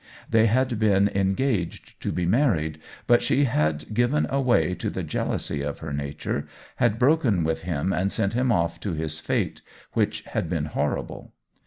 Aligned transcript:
They 0.31 0.47
had 0.47 0.79
been 0.79 1.09
en 1.09 1.35
gaged 1.35 2.01
to 2.01 2.11
be 2.11 2.25
married, 2.25 2.79
but 3.05 3.21
she 3.21 3.43
had 3.43 3.93
given 3.93 4.23
way 4.43 4.73
to 4.73 4.89
the 4.89 5.03
jealousy 5.03 5.61
of 5.61 5.77
her 5.77 5.93
nature— 5.93 6.47
had 6.77 6.97
broken 6.97 7.43
with 7.43 7.61
him 7.61 7.93
and 7.93 8.11
sent 8.11 8.33
him 8.33 8.51
off 8.51 8.79
to 8.79 8.93
his 8.93 9.19
fate, 9.19 9.61
which 9.93 10.23
had 10.23 10.49
been 10.49 10.65
horrible. 10.65 11.33